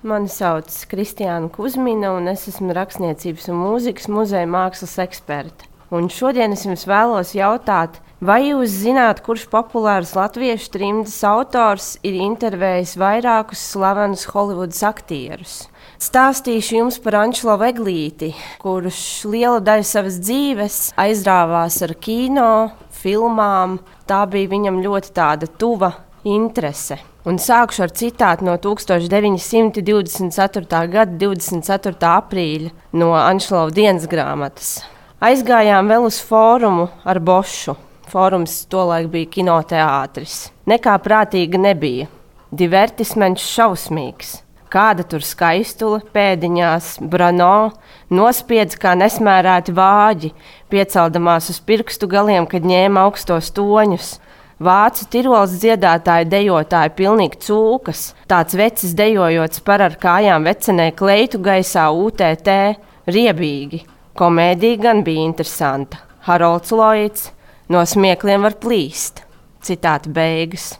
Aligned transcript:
Mani 0.00 0.30
sauc 0.32 0.64
Kristiāna 0.88 1.50
Kusmina, 1.52 2.14
un 2.16 2.30
es 2.30 2.46
esmu 2.48 2.72
rakstniecības 2.72 3.50
un 3.52 3.58
mūzikas 3.60 4.06
muzeja 4.08 4.46
mākslas 4.48 4.94
eksperte. 5.02 5.66
Un 5.92 6.06
šodien 6.08 6.54
es 6.54 6.62
jums 6.64 6.86
vēlos 6.88 7.34
jautāt, 7.36 7.98
vai 8.24 8.38
jūs 8.46 8.78
zināt, 8.80 9.20
kurš 9.26 9.44
populārs 9.52 10.14
latviešu 10.16 10.70
trimdas 10.72 11.18
autors 11.28 11.90
ir 12.00 12.16
intervējis 12.16 12.94
vairākus 12.96 13.66
slavenus 13.74 14.24
Holivudas 14.32 14.80
aktierus? 14.88 15.58
Stāstīšu 16.00 16.78
jums 16.78 16.96
par 17.04 17.18
Anšlo 17.20 17.58
Veglīti, 17.60 18.32
kurš 18.64 19.02
lielu 19.28 19.60
daļu 19.60 19.84
savas 19.84 20.16
dzīves 20.24 20.80
aizrāvās 20.96 21.76
ar 21.84 21.92
kino, 22.00 22.70
filmām. 23.02 23.76
Tā 24.08 24.24
bija 24.32 24.54
viņam 24.56 24.80
ļoti 24.80 25.16
tāda 25.20 25.52
tuva 25.60 25.92
interese. 26.24 27.02
Un 27.28 27.36
sākšu 27.36 27.82
ar 27.84 27.90
citātu 27.92 28.46
no 28.48 28.56
1924. 28.56 30.88
gada 30.88 31.12
24. 31.20 32.00
aprīļa 32.00 32.72
no 32.96 33.12
Anšlova 33.12 33.68
dienas 33.76 34.08
grāmatas. 34.08 34.80
Aizgājām 35.20 35.84
vēl 35.92 36.08
uz 36.08 36.16
fórumu 36.24 36.88
ar 37.04 37.20
Bošu. 37.20 37.76
Fórums 38.08 38.64
tolaik 38.72 39.12
bija 39.12 39.28
kinoteātris. 39.36 40.48
Nekā 40.64 40.96
prātīga 41.04 41.60
nebija. 41.60 42.08
Divertisments 42.56 43.44
šausmīgs. 43.52 44.40
Kāda 44.72 45.04
tur 45.04 45.20
skaistula, 45.26 46.00
pēdiņās, 46.14 47.04
brano, 47.04 47.76
nospiedz 48.08 48.80
kā 48.80 48.96
nesmērēti 48.96 49.76
vāģi, 49.76 50.32
pieceldamās 50.72 51.52
uz 51.52 51.60
pirkstu 51.60 52.08
galiem, 52.08 52.48
kad 52.48 52.64
ņēma 52.64 53.04
augstos 53.04 53.52
toņus. 53.52 54.16
Vācu 54.60 55.06
tirols 55.08 55.54
dziedātāji, 55.56 56.26
dejotāji, 56.28 56.92
pilnīgi 56.98 57.38
cūkas. 57.46 58.10
Tāds 58.28 58.52
vecis 58.60 58.92
dejojots 58.92 59.62
par 59.64 59.80
ar 59.80 59.96
kājām 59.96 60.44
vecenē 60.44 60.90
kleitu 60.98 61.40
gaisā, 61.40 61.86
UTT, 61.88 62.50
riebīgi. 63.08 63.80
Komēdija 64.20 64.82
gan 64.84 65.00
bija 65.06 65.24
interesanta. 65.30 66.02
Harolds 66.28 66.76
Loits, 66.76 67.30
no 67.72 67.86
smiekliem 67.88 68.44
var 68.44 68.58
plīst. 68.60 69.24
Citāta 69.64 70.12
beigas. 70.12 70.74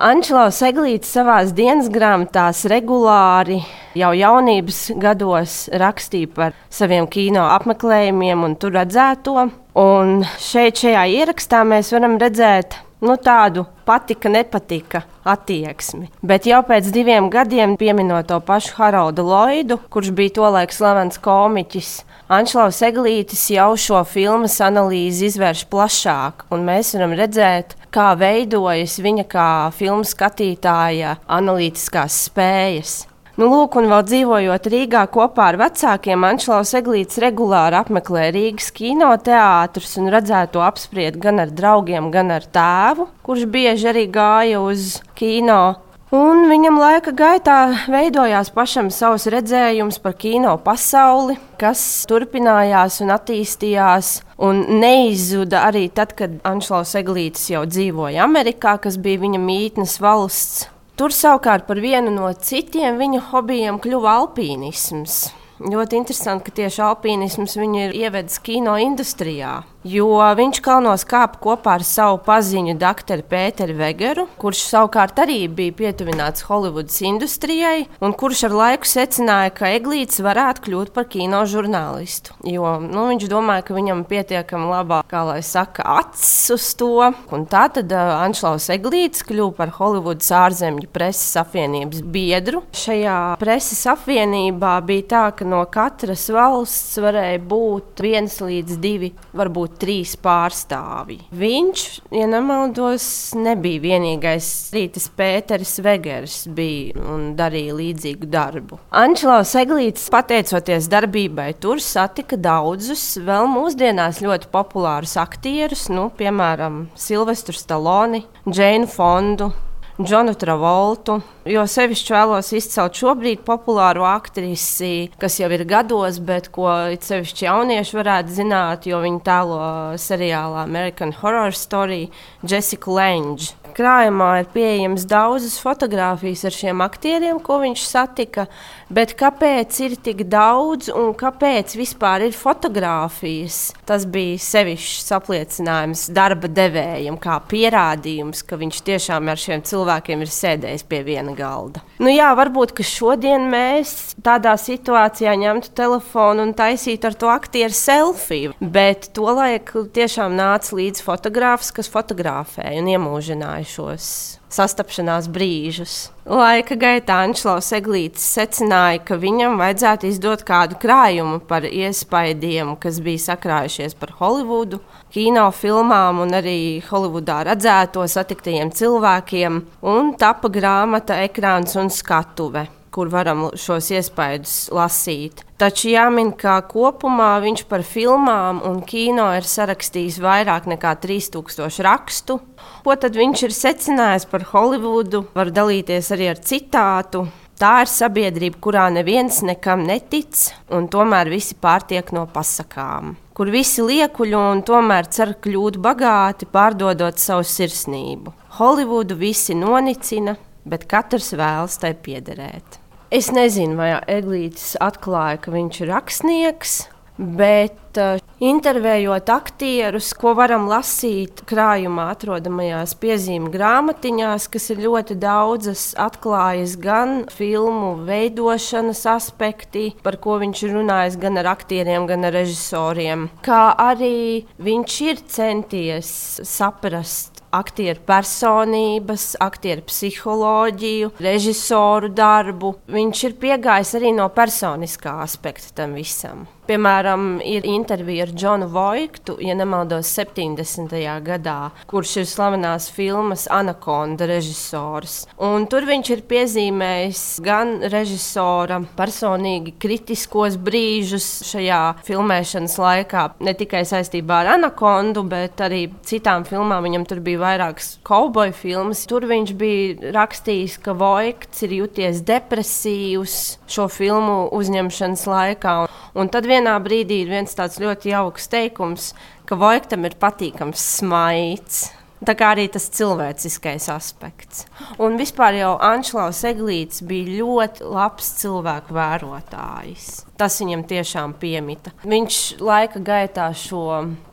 Ančelaus 0.00 0.62
Eglīts 0.64 1.12
savā 1.12 1.42
dienas 1.52 1.92
grāmatās 1.92 2.64
regulāri 2.72 3.60
jau 4.00 4.14
jaunības 4.16 4.84
gados 4.96 5.66
rakstīja 5.76 6.32
par 6.32 6.60
saviem 6.72 7.04
kino 7.04 7.50
apmeklējumiem 7.52 8.48
un 8.48 8.56
tur 8.56 8.78
redzēto. 8.80 9.50
Un 9.76 10.22
šeit, 10.40 10.80
šajā 10.80 11.10
ierakstā, 11.20 11.66
mēs 11.68 11.92
varam 11.92 12.16
redzēt 12.16 12.86
nu, 13.00 13.16
tādu 13.16 13.66
patika, 13.88 14.30
nepatika 14.32 15.02
attieksmi. 15.24 16.08
Bet 16.22 16.46
jau 16.48 16.60
pēc 16.66 16.92
diviem 16.94 17.30
gadiem, 17.32 17.76
pieminot 17.80 18.28
to 18.30 18.40
pašu 18.44 18.76
Haroldu 18.78 19.24
Lloydu, 19.26 19.80
kurš 19.92 20.12
bija 20.16 20.36
tolaik 20.40 20.72
slavens 20.74 21.20
komiķis, 21.20 21.92
Anšlaus 22.30 22.78
Eglītis 22.86 23.48
jau 23.50 23.72
šo 23.74 24.04
filmu 24.06 24.46
analīzi 24.62 25.26
izvērš 25.26 25.64
plašāk, 25.72 26.44
un 26.54 26.62
mēs 26.62 26.92
varam 26.94 27.16
redzēt, 27.18 27.74
kā 27.90 28.12
veidojas 28.14 29.00
viņa 29.02 29.26
kā 29.26 29.50
filmu 29.74 30.06
skatītāja 30.06 31.16
analītiskās 31.26 32.28
spējas. 32.28 33.09
Nu, 33.40 33.46
lūk, 33.48 33.78
un 33.80 33.86
vēl 33.88 34.02
dzīvojot 34.04 34.66
Rīgā 34.68 35.06
kopā 35.08 35.46
ar 35.48 35.56
vecākiem, 35.56 36.26
Anšlaus 36.28 36.74
Eglīts 36.76 37.16
regulāri 37.22 37.78
apmeklē 37.78 38.26
Rīgas 38.34 38.66
kinoteātrus 38.76 39.94
un 39.96 40.10
redzēto 40.12 40.60
apspriest 40.60 41.16
gan 41.22 41.40
ar 41.40 41.54
draugiem, 41.56 42.10
gan 42.12 42.34
ar 42.34 42.44
tēvu, 42.44 43.06
kurš 43.24 43.46
bieži 43.48 43.86
arī 43.94 44.02
gāja 44.12 44.58
uz 44.60 44.98
kino. 45.16 45.78
Un 46.12 46.50
viņam 46.50 46.76
laika 46.82 47.14
gaitā 47.16 47.86
veidojās 47.88 48.50
pašam 48.52 48.90
savs 48.92 49.24
redzējums 49.32 50.02
par 50.04 50.18
kino 50.20 50.58
pasauli, 50.60 51.38
kas 51.56 51.84
turpinājās 52.10 52.98
un 53.00 53.14
attīstījās. 53.14 54.10
Un 54.36 54.60
neizzuda 54.82 55.62
arī 55.70 55.86
tad, 55.88 56.12
kad 56.18 56.36
Anšlaus 56.44 56.92
Eglītis 57.00 57.48
jau 57.54 57.64
dzīvoja 57.64 58.20
Amerikā, 58.26 58.76
kas 58.84 59.00
bija 59.00 59.22
viņa 59.24 59.40
mītnes 59.46 59.96
valsts. 60.04 60.66
Tur 61.00 61.14
savukārt 61.16 61.64
par 61.64 61.78
vienu 61.80 62.10
no 62.12 62.26
citiem 62.44 62.98
viņa 63.00 63.22
hobijiem 63.30 63.78
kļuva 63.80 64.18
alpīnisms. 64.20 65.14
Ļoti 65.60 65.98
interesanti, 66.00 66.46
ka 66.48 66.56
tieši 66.56 66.80
alpīnisms 66.86 67.58
viņu 67.60 67.82
ir 67.82 67.98
ievedis 68.06 68.40
kino 68.40 68.78
industrijā. 68.80 69.58
Jo 69.80 70.18
viņš 70.36 70.58
kalnos 70.60 71.06
kāpa 71.08 71.38
kopā 71.40 71.78
ar 71.78 71.84
savu 71.88 72.18
paziņu, 72.26 72.74
doktoru 72.76 73.24
Pēteru 73.24 73.78
Vegeru, 73.78 74.26
kurš 74.40 74.66
savukārt 74.68 75.22
arī 75.22 75.46
bija 75.48 75.72
pietuvināts 75.78 76.44
Holivudas 76.44 76.98
industrijai, 77.00 77.86
un 78.04 78.12
kurš 78.12 78.42
ar 78.50 78.56
laiku 78.58 78.88
secināja, 78.88 79.54
ka 79.56 79.70
Eglīts 79.72 80.20
varētu 80.20 80.66
kļūt 80.66 80.92
par 80.92 81.08
kino 81.08 81.40
žurnālistu. 81.48 82.36
Jo 82.44 82.74
nu, 82.84 83.06
viņš 83.08 83.24
domāja, 83.32 83.64
ka 83.64 83.78
viņam 83.78 84.04
pietiekami 84.10 84.68
labā, 84.68 85.00
kā 85.08 85.22
lai 85.30 85.40
saka, 85.40 85.86
acis 86.02 86.52
uz 86.52 86.68
to. 86.76 87.08
Un 87.32 87.48
tā 87.48 87.64
tad 87.72 87.88
uh, 87.96 88.20
Anšlaus 88.20 88.68
Eglīts 88.76 89.24
kļuva 89.24 89.56
par 89.62 89.74
Holivudas 89.78 90.28
ārzemju 90.42 90.92
preses 90.92 91.32
apvienības 91.40 92.04
biedru. 92.04 92.60
Šajā 92.76 93.16
preses 93.40 93.80
apvienībā 93.88 94.76
bija 94.84 95.08
tā, 95.16 95.24
ka 95.40 95.48
no 95.50 95.60
katras 95.72 96.26
valsts 96.32 96.98
varēja 97.02 97.40
būt 97.50 98.02
viens 98.04 98.36
līdz 98.42 98.78
divi, 98.82 99.10
varbūt 99.36 99.78
trīs 99.82 100.16
pārstāvji. 100.20 101.20
Viņš, 101.40 101.84
ja 102.14 102.28
nemaldos, 102.30 103.06
nebija 103.38 103.82
vienīgais. 103.84 104.50
Rītas 104.74 105.08
Pēters 105.16 105.76
Vegers 105.84 106.36
bija 106.54 107.00
un 107.12 107.32
darīja 107.38 107.76
līdzīgu 107.78 108.30
darbu. 108.30 108.80
Ančelaus 108.94 109.54
Eglīts, 109.58 110.08
pateicoties 110.12 110.90
darbībai, 110.90 111.52
tur 111.62 111.82
satika 111.84 112.38
daudzus 112.40 113.04
vēl 113.24 113.50
mūsdienās 113.50 114.22
ļoti 114.24 114.50
populārus 114.52 115.16
aktierus, 115.20 115.88
nu, 115.92 116.08
piemēram, 116.16 116.86
Silvestru 116.98 117.56
Staloni, 117.56 118.24
Džeinu 118.48 118.90
Fondu. 118.90 119.52
Džonu 120.00 120.32
Travoltu, 120.32 121.18
jo 121.44 121.60
sevišķi 121.68 122.14
vēlos 122.14 122.48
izcelt 122.56 122.96
šobrīd 122.96 123.42
populāru 123.44 124.06
aktrisi, 124.08 125.10
kas 125.20 125.36
jau 125.42 125.50
ir 125.52 125.66
gados, 125.68 126.16
bet 126.24 126.48
ko 126.54 126.70
sevišķi 127.04 127.44
jaunieši 127.44 127.98
varētu 127.98 128.32
zināt, 128.38 128.88
jo 128.88 129.02
viņa 129.04 129.20
tēlo 129.26 129.60
seriālā 130.00 130.62
American 130.64 131.12
Horror 131.20 131.52
Story 131.52 132.06
Jessica 132.40 132.96
Lange. 132.96 133.50
Krājumā 133.74 134.30
ir 134.42 134.50
pieejamas 134.52 135.06
daudzas 135.08 135.56
fotogrāfijas 135.62 136.44
ar 136.48 136.56
šiem 136.56 136.84
aktieriem, 136.84 137.40
ko 137.42 137.60
viņš 137.62 137.86
satika. 137.86 138.46
Bet 138.90 139.14
kāpēc 139.18 139.76
ir 139.86 139.94
tik 140.02 140.24
daudz 140.30 140.88
un 140.90 141.12
kāpēc 141.18 141.76
vispār 141.78 142.26
ir 142.26 142.34
fotogrāfijas? 142.34 143.60
Tas 143.86 144.06
bija 144.10 144.40
sevišķs 144.42 145.12
apliecinājums 145.14 146.08
darba 146.14 146.50
devējiem, 146.50 147.18
kā 147.22 147.38
pierādījums, 147.50 148.42
ka 148.46 148.58
viņš 148.58 148.82
tiešām 148.88 149.30
ar 149.30 149.38
šiem 149.38 149.62
cilvēkiem 149.66 150.24
ir 150.26 150.32
sēdējis 150.34 150.86
pie 150.90 151.04
viena 151.06 151.36
galda. 151.38 151.84
Nu 152.02 152.10
jā, 152.10 152.32
varbūt 152.34 152.74
šodien 152.86 153.46
mēs 153.52 154.16
tādā 154.24 154.56
situācijā 154.58 155.34
ņemtu 155.38 155.72
telefonu 155.76 156.48
un 156.48 156.54
taisītu 156.56 157.10
ar 157.10 157.16
to 157.20 157.30
aktieru 157.32 157.76
selfiju, 157.76 158.54
bet 158.60 159.10
tolaik 159.16 159.72
tiešām 159.94 160.34
nāca 160.38 160.76
līdzi 160.78 161.04
fotogrāfs, 161.06 161.70
kas 161.76 161.90
fotografēja 161.92 162.80
un 162.80 162.90
iemūžināja 162.94 163.59
šos 163.66 164.06
sastapšanās 164.50 165.28
brīžus. 165.30 165.94
Laika 166.26 166.76
gaitā 166.78 167.20
Anšlaus 167.26 167.70
Eglītis 167.76 168.24
secināja, 168.34 169.02
ka 169.06 169.18
viņam 169.20 169.58
vajadzētu 169.60 170.08
izdot 170.10 170.42
kādu 170.46 170.78
krājumu 170.82 171.38
par 171.46 171.66
iespaidiem, 171.68 172.74
kas 172.82 172.98
bija 173.04 173.26
sakrājušies 173.28 173.94
par 174.00 174.16
Holivudu, 174.18 174.82
kino 175.14 175.46
filmām 175.54 176.24
un 176.24 176.34
arī 176.40 176.58
Holivudā 176.88 177.44
redzēto 177.50 178.06
satiktajiem 178.10 178.74
cilvēkiem, 178.74 179.62
un 179.86 180.12
tapa 180.18 180.50
grāmata 180.52 181.22
Ekrāns 181.28 181.78
un 181.80 181.90
skatuve 181.94 182.68
kur 182.94 183.10
varam 183.12 183.48
šos 183.58 183.90
iespaidus 183.94 184.54
lasīt. 184.74 185.44
Taču 185.60 185.90
jāmin, 185.92 186.32
ka 186.36 186.60
kopumā 186.68 187.32
viņš 187.44 187.66
par 187.70 187.84
filmām 187.86 188.62
un 188.66 188.80
kino 188.86 189.28
ir 189.36 189.46
sarakstījis 189.46 190.20
vairāk 190.24 190.68
nekā 190.70 190.94
3000 191.02 191.84
rakstu. 191.86 192.40
Ko 192.84 192.96
tad 192.96 193.18
viņš 193.18 193.44
ir 193.48 193.54
secinājis 193.56 194.26
par 194.30 194.48
Holivudu? 194.52 195.26
Var 195.36 195.52
dalīties 195.54 196.10
arī 196.16 196.32
ar 196.32 196.42
citātu. 196.42 197.26
Tā 197.60 197.82
ir 197.84 197.90
sabiedrība, 197.92 198.56
kurā 198.64 198.86
neviens 198.88 199.42
nekam 199.44 199.82
netic, 199.84 200.46
un 200.72 200.86
tomēr 200.88 201.28
visi 201.28 201.52
pārtiek 201.60 202.08
no 202.16 202.22
pasakām. 202.32 203.18
Kur 203.36 203.50
visi 203.52 203.84
liekuļo 203.84 204.40
un 204.54 204.62
tomēr 204.64 205.10
cer 205.12 205.34
kļūt 205.44 205.76
bagāti, 205.84 206.48
pārdodot 206.48 207.20
savu 207.20 207.44
sirsnību. 207.44 208.32
Holivudu 208.56 209.18
visi 209.20 209.52
nonicina, 209.52 210.38
bet 210.70 210.86
katrs 210.90 211.32
vēlas 211.36 211.80
tai 211.82 211.92
piederēt. 211.98 212.80
Es 213.10 213.32
nezinu, 213.34 213.74
vai 213.74 213.96
Eglītis 214.06 214.76
atklāja, 214.78 215.40
ka 215.42 215.50
viņš 215.50 215.80
ir 215.82 215.88
rakstnieks, 215.90 216.74
bet 217.18 217.98
uh, 217.98 218.20
intervējot 218.40 219.28
aktierus, 219.34 220.12
ko 220.16 220.32
varam 220.38 220.68
lasīt 220.70 221.42
krājumā 221.48 222.06
atrodamajās 222.14 222.94
piezīmju 223.02 223.52
grāmatiņās, 223.52 224.46
kas 224.52 224.70
ir 224.72 224.84
ļoti 224.86 225.18
daudzas, 225.20 225.90
atklājas 226.00 226.76
gan 226.80 227.26
filmu 227.34 227.96
veidošanas 228.08 229.02
aspekti, 229.12 229.90
par 230.06 230.20
ko 230.22 230.38
viņš 230.44 230.64
ir 230.64 230.74
runājis 230.78 231.18
gan 231.20 231.42
ar 231.42 231.50
aktieriem, 231.56 232.08
gan 232.08 232.30
ar 232.30 232.36
režisoriem. 232.38 233.28
Kā 233.44 233.74
arī 233.90 234.46
viņš 234.62 235.00
ir 235.10 235.22
centies 235.34 236.14
saprast 236.46 237.39
aktieru 237.54 238.00
personības, 238.06 239.34
aktieru 239.42 239.84
psiholoģiju, 239.88 241.12
režisoru 241.22 242.12
darbu. 242.14 242.74
Viņš 242.90 243.24
ir 243.28 243.36
piegājis 243.42 243.94
arī 243.98 244.14
no 244.16 244.28
personiskā 244.34 245.18
aspekta 245.24 245.82
tam 245.82 245.98
visam. 245.98 246.46
Piemēram, 246.70 247.40
ir 247.42 247.64
intervija 247.66 248.28
ar 248.28 248.30
Džonu 248.30 248.68
Voigtu, 248.70 249.34
ja 249.42 249.56
nemaldos, 249.58 250.06
70. 250.14 250.92
gadā, 251.26 251.72
kurš 251.90 252.12
ir 252.20 252.28
slavenās 252.30 252.84
filmas 252.94 253.48
Anakonda 253.50 254.28
režisors. 254.30 255.24
Un 255.42 255.66
tur 255.66 255.82
viņš 255.88 256.10
ir 256.14 256.22
piezīmējis 256.30 257.22
gan 257.42 257.72
režisora 257.90 258.78
personīgi 258.94 259.74
kritiskos 259.82 260.60
brīžus 260.62 261.26
šajā 261.48 261.80
filmēšanas 262.06 262.78
laikā, 262.78 263.24
ne 263.42 263.56
tikai 263.58 263.82
saistībā 263.90 264.38
ar 264.44 264.52
Anakondu, 264.52 265.26
bet 265.26 265.58
arī 265.66 265.88
citām 266.06 266.46
filmām. 266.46 266.86
Viņam 266.86 267.08
tur 267.10 267.24
bija 267.26 267.42
vairākas 267.42 267.96
kauboju 268.06 268.54
filmas. 268.60 269.02
Tur 269.10 269.26
viņš 269.26 269.56
bija 269.58 270.14
rakstījis, 270.14 270.78
ka 270.86 270.94
Voigts 271.02 271.66
ir 271.66 271.74
jūties 271.80 272.22
depresīvs 272.30 273.40
šo 273.66 273.90
filmu 273.90 274.44
uzņemšanas 274.54 275.26
laikā. 275.34 275.76
Un 276.18 276.30
tad 276.32 276.48
vienā 276.50 276.74
brīdī 276.82 277.22
ir 277.24 277.30
viens 277.30 277.54
tāds 277.56 277.78
ļoti 277.82 278.14
jauks 278.14 278.50
teikums, 278.50 279.12
ka 279.46 279.58
Vojktam 279.60 280.06
ir 280.08 280.18
patīkams 280.20 280.82
smaids. 280.98 281.88
Tā 282.20 282.34
kā 282.36 282.50
arī 282.52 282.66
tas 282.68 282.84
cilvēciskais 282.92 283.86
aspekts. 283.88 284.66
Un 285.00 285.16
vispār 285.16 285.56
jau 285.56 285.70
Anšlaus 285.80 286.42
Eglīts 286.44 287.00
bija 287.08 287.38
ļoti 287.38 287.86
labs 287.88 288.34
cilvēku 288.42 288.92
vērotājs. 288.92 290.08
Tas 290.36 290.58
viņam 290.60 290.84
tiešām 290.90 291.32
piemita. 291.40 291.94
Viņš 292.04 292.60
laika 292.60 293.00
gaitā 293.00 293.48
šo 293.56 293.86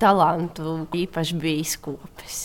talantu 0.03 0.81
īpaši 0.99 1.39
bija 1.39 1.63
izkopis. 1.63 2.41